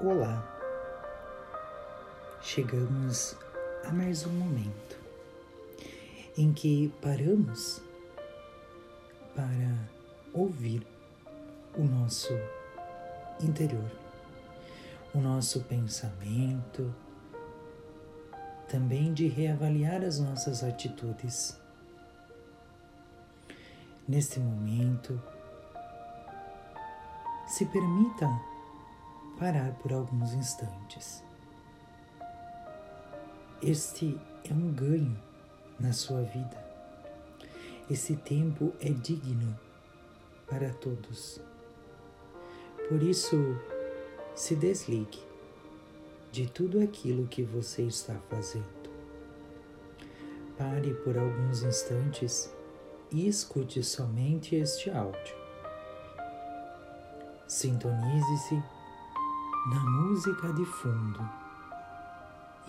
[0.00, 0.46] Olá,
[2.40, 3.34] chegamos
[3.84, 4.96] a mais um momento
[6.36, 7.82] em que paramos
[9.34, 9.90] para
[10.32, 10.86] ouvir
[11.76, 12.32] o nosso
[13.40, 13.90] interior,
[15.12, 16.94] o nosso pensamento,
[18.68, 21.60] também de reavaliar as nossas atitudes.
[24.06, 25.20] Neste momento,
[27.48, 28.28] se permita
[29.38, 31.22] parar por alguns instantes.
[33.62, 35.16] Este é um ganho
[35.78, 36.66] na sua vida.
[37.88, 39.58] Esse tempo é digno
[40.48, 41.40] para todos.
[42.88, 43.36] Por isso,
[44.34, 45.22] se desligue
[46.32, 48.66] de tudo aquilo que você está fazendo.
[50.56, 52.52] Pare por alguns instantes
[53.12, 55.36] e escute somente este áudio.
[57.46, 58.77] Sintonize-se
[59.68, 61.20] na música de fundo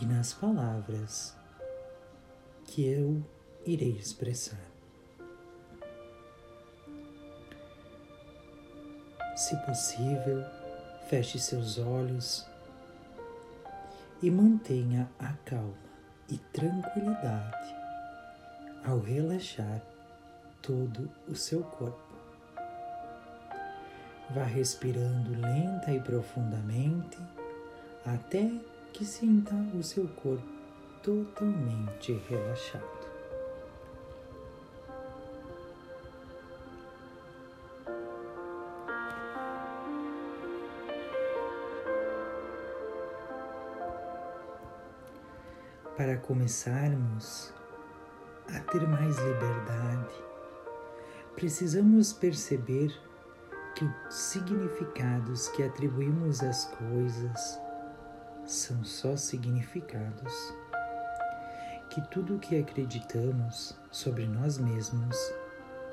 [0.00, 1.32] e nas palavras
[2.64, 3.24] que eu
[3.64, 4.58] irei expressar.
[9.36, 10.44] Se possível,
[11.08, 12.44] feche seus olhos
[14.20, 15.74] e mantenha a calma
[16.28, 17.76] e tranquilidade
[18.84, 19.80] ao relaxar
[20.60, 22.07] todo o seu corpo.
[24.30, 27.18] Vá respirando lenta e profundamente
[28.04, 28.50] até
[28.92, 30.46] que sinta o seu corpo
[31.02, 33.08] totalmente relaxado.
[45.96, 47.52] Para começarmos
[48.54, 50.14] a ter mais liberdade,
[51.34, 53.07] precisamos perceber
[53.78, 57.60] que os significados que atribuímos às coisas
[58.44, 60.52] são só significados.
[61.88, 65.16] Que tudo o que acreditamos sobre nós mesmos,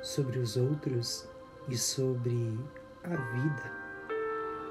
[0.00, 1.28] sobre os outros
[1.68, 2.56] e sobre
[3.02, 3.72] a vida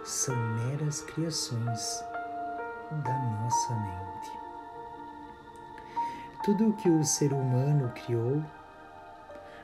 [0.05, 2.01] são meras criações
[3.03, 4.31] da nossa mente.
[6.45, 8.41] Tudo o que o ser humano criou,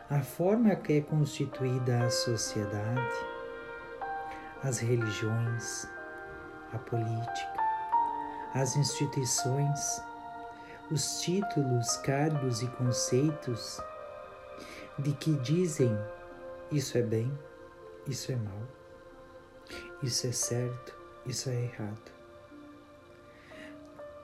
[0.09, 3.36] a forma que é constituída a sociedade,
[4.63, 5.88] as religiões,
[6.73, 7.63] a política,
[8.53, 10.01] as instituições,
[10.91, 13.79] os títulos, cargos e conceitos
[14.97, 15.96] de que dizem
[16.72, 17.38] isso é bem,
[18.07, 18.62] isso é mal,
[20.01, 22.12] isso é certo, isso é errado.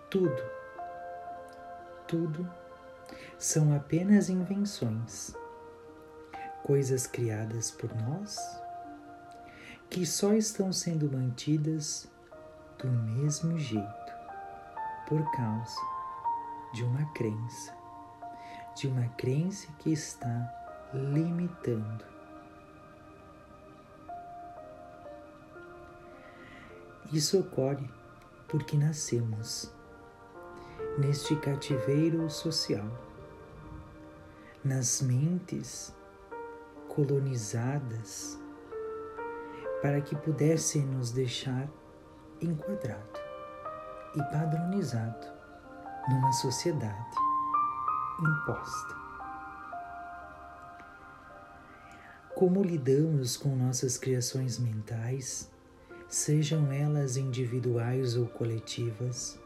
[0.10, 0.44] Tudo,
[2.08, 2.50] tudo
[3.38, 5.36] são apenas invenções,
[6.64, 8.63] coisas criadas por nós
[9.94, 12.12] que só estão sendo mantidas
[12.80, 14.12] do mesmo jeito
[15.08, 15.80] por causa
[16.74, 17.72] de uma crença,
[18.76, 22.04] de uma crença que está limitando.
[27.12, 27.88] Isso ocorre
[28.48, 29.72] porque nascemos
[30.98, 32.90] neste cativeiro social,
[34.66, 35.96] nas mentes
[36.88, 38.42] colonizadas
[39.84, 41.68] para que pudessem nos deixar
[42.42, 43.20] enquadrado
[44.16, 45.28] e padronizado
[46.08, 47.18] numa sociedade
[48.18, 48.96] imposta.
[52.34, 55.52] Como lidamos com nossas criações mentais,
[56.08, 59.38] sejam elas individuais ou coletivas,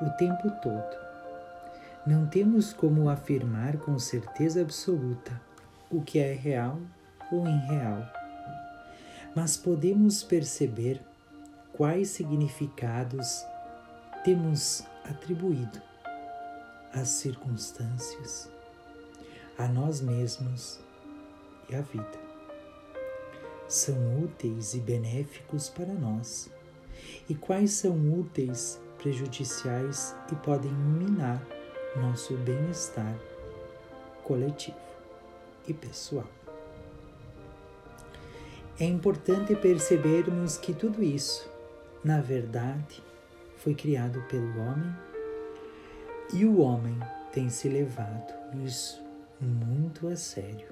[0.00, 0.96] o tempo todo?
[2.06, 5.40] Não temos como afirmar com certeza absoluta
[5.90, 6.78] o que é real
[7.32, 8.23] ou irreal
[9.34, 11.00] mas podemos perceber
[11.72, 13.44] quais significados
[14.24, 15.82] temos atribuído
[16.92, 18.48] às circunstâncias,
[19.58, 20.78] a nós mesmos
[21.68, 22.24] e à vida.
[23.68, 26.48] São úteis e benéficos para nós,
[27.28, 31.44] e quais são úteis, prejudiciais e podem minar
[31.96, 33.14] nosso bem-estar
[34.22, 34.76] coletivo
[35.68, 36.43] e pessoal.
[38.78, 41.48] É importante percebermos que tudo isso,
[42.02, 43.00] na verdade,
[43.58, 44.92] foi criado pelo homem
[46.32, 46.98] e o homem
[47.32, 48.34] tem se levado
[48.64, 49.00] isso
[49.40, 50.66] muito a sério.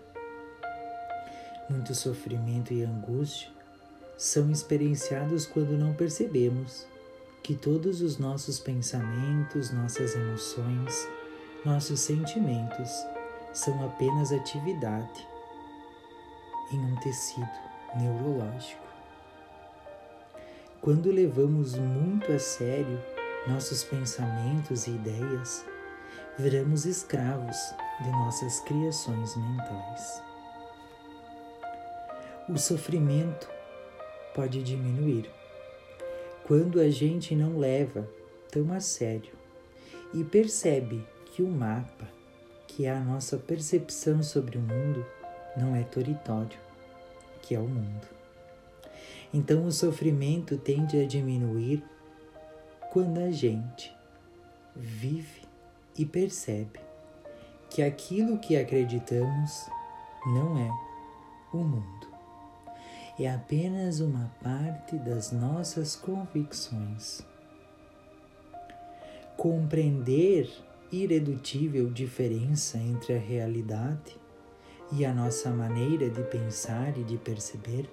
[1.70, 3.49] Muito sofrimento e angústia
[4.19, 6.84] são experienciados quando não percebemos
[7.40, 11.08] que todos os nossos pensamentos, nossas emoções,
[11.64, 12.90] nossos sentimentos
[13.52, 15.25] são apenas atividade
[16.72, 18.83] em um tecido neurológico.
[20.81, 23.00] quando levamos muito a sério
[23.47, 25.65] nossos pensamentos e ideias,
[26.39, 27.56] viramos escravos
[28.00, 30.23] de nossas criações mentais.
[32.49, 33.49] O sofrimento
[34.35, 35.31] pode diminuir
[36.45, 38.09] quando a gente não leva
[38.50, 39.33] tão a sério
[40.12, 42.09] e percebe que o mapa,
[42.67, 45.06] que é a nossa percepção sobre o mundo,
[45.56, 46.59] não é território,
[47.52, 48.08] que é o mundo.
[49.32, 51.84] Então o sofrimento tende a diminuir
[52.90, 53.94] quando a gente
[54.75, 55.43] vive
[55.99, 56.81] e percebe
[57.69, 59.66] que aquilo que acreditamos
[60.26, 60.70] não é
[61.52, 62.08] o mundo.
[63.19, 67.20] É apenas uma parte das nossas convicções.
[69.37, 70.50] Compreender
[70.90, 74.22] irredutível diferença entre a realidade
[74.93, 77.89] e a nossa maneira de pensar e de perceber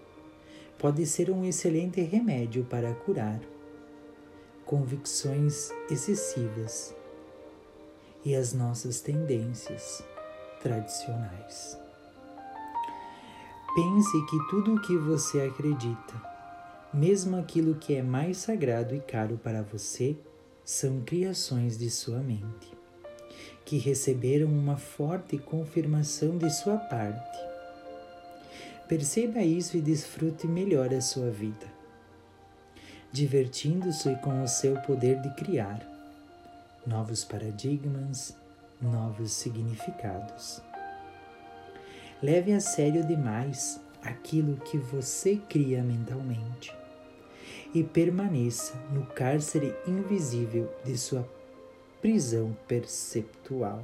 [0.78, 3.40] pode ser um excelente remédio para curar
[4.66, 6.96] convicções excessivas
[8.24, 10.04] e as nossas tendências
[10.62, 11.78] tradicionais.
[13.74, 16.22] Pense que tudo o que você acredita,
[16.94, 20.18] mesmo aquilo que é mais sagrado e caro para você,
[20.64, 22.79] são criações de sua mente,
[23.70, 27.38] que receberam uma forte confirmação de sua parte.
[28.88, 31.68] Perceba isso e desfrute melhor a sua vida,
[33.12, 35.88] divertindo-se com o seu poder de criar
[36.84, 38.36] novos paradigmas,
[38.82, 40.64] novos significados.
[42.24, 46.76] Leve a sério demais aquilo que você cria mentalmente
[47.72, 51.22] e permaneça no cárcere invisível de sua
[52.02, 53.84] prisão perceptual.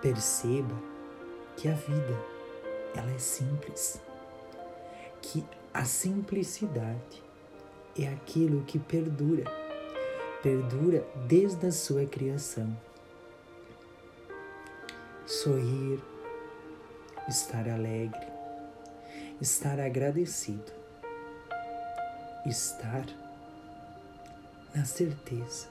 [0.00, 0.76] Perceba
[1.56, 2.20] que a vida
[2.94, 4.00] ela é simples,
[5.22, 7.22] que a simplicidade
[7.98, 9.64] é aquilo que perdura
[10.44, 12.76] perdura desde a sua criação.
[15.24, 15.98] Sorrir,
[17.26, 18.26] estar alegre,
[19.40, 20.70] estar agradecido,
[22.44, 23.06] estar
[24.74, 25.68] na certeza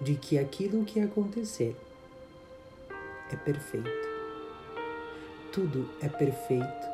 [0.00, 1.76] de que aquilo que acontecer
[3.30, 4.06] é perfeito.
[5.52, 6.86] Tudo é perfeito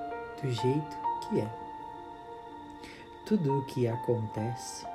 [0.42, 0.96] do jeito
[1.28, 1.50] que é.
[3.26, 4.86] Tudo o que acontece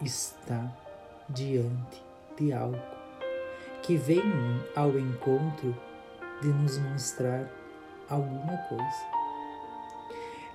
[0.00, 0.70] está
[1.28, 2.02] diante
[2.36, 2.96] de algo
[3.82, 4.22] que vem
[4.74, 5.76] ao encontro
[6.42, 7.48] de nos mostrar
[8.08, 9.06] alguma coisa.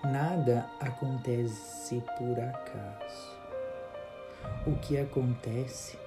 [0.03, 3.40] Nada acontece por acaso.
[4.65, 5.97] O que acontece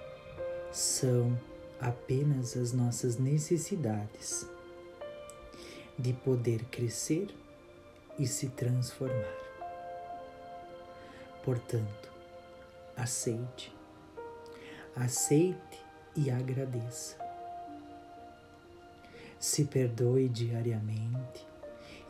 [0.71, 1.39] são
[1.81, 4.47] apenas as nossas necessidades
[5.99, 7.35] de poder crescer
[8.19, 9.37] e se transformar.
[11.45, 12.13] Portanto,
[12.97, 13.75] aceite.
[14.97, 15.81] Aceite
[16.17, 17.17] e agradeça.
[19.39, 21.47] Se perdoe diariamente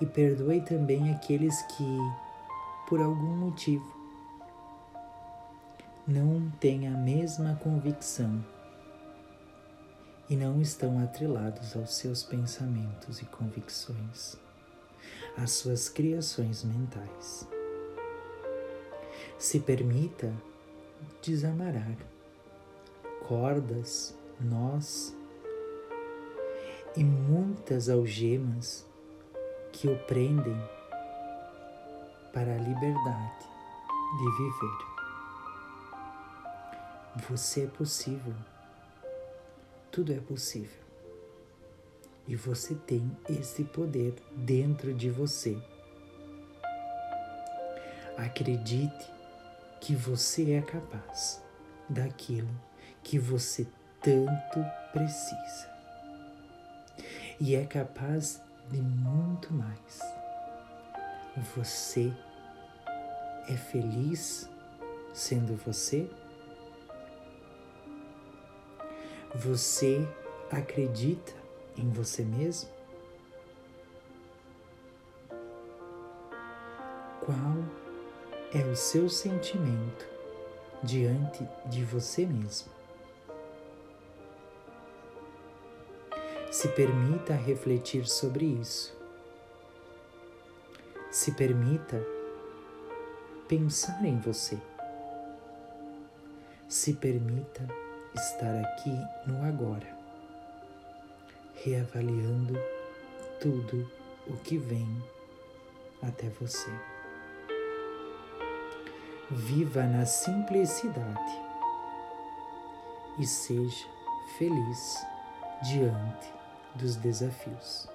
[0.00, 1.98] e perdoe também aqueles que,
[2.88, 4.03] por algum motivo,
[6.06, 8.44] não têm a mesma convicção
[10.28, 14.36] e não estão atrelados aos seus pensamentos e convicções,
[15.36, 17.48] às suas criações mentais.
[19.38, 20.32] Se permita
[21.22, 21.96] desamarar
[23.26, 25.16] cordas, nós
[26.96, 28.86] e muitas algemas
[29.72, 30.56] que o prendem
[32.32, 33.46] para a liberdade
[34.18, 34.93] de viver.
[37.16, 38.34] Você é possível,
[39.92, 40.82] tudo é possível.
[42.26, 45.56] E você tem esse poder dentro de você.
[48.16, 49.12] Acredite
[49.80, 51.40] que você é capaz
[51.88, 52.50] daquilo
[53.04, 53.64] que você
[54.02, 55.72] tanto precisa.
[57.38, 60.00] E é capaz de muito mais.
[61.54, 62.12] Você
[63.48, 64.48] é feliz
[65.12, 66.10] sendo você?
[69.34, 70.06] Você
[70.50, 71.32] acredita
[71.76, 72.70] em você mesmo?
[77.20, 77.64] Qual
[78.52, 80.14] é o seu sentimento
[80.84, 82.70] diante de você mesmo.
[86.50, 88.96] Se permita refletir sobre isso.
[91.10, 92.04] Se permita
[93.48, 94.58] pensar em você.
[96.68, 97.66] Se permita
[98.14, 99.86] estar aqui no agora,
[101.64, 102.58] reavaliando
[103.40, 103.90] tudo
[104.26, 105.02] o que vem
[106.02, 106.70] até você.
[109.30, 111.42] viva na simplicidade
[113.18, 113.86] e seja
[114.38, 115.06] feliz
[115.62, 116.32] diante
[116.74, 117.88] dos desafios.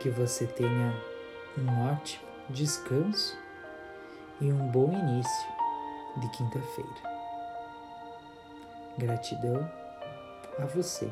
[0.00, 0.94] Que você tenha
[1.58, 3.36] um ótimo descanso
[4.40, 5.48] e um bom início
[6.18, 7.05] de quinta-feira.
[8.98, 9.70] Gratidão
[10.58, 11.10] a você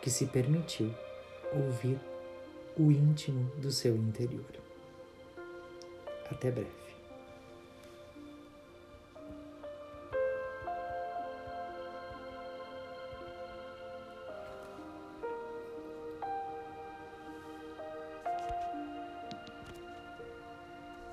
[0.00, 0.94] que se permitiu
[1.52, 1.98] ouvir
[2.76, 4.44] o íntimo do seu interior.
[6.30, 6.83] Até breve.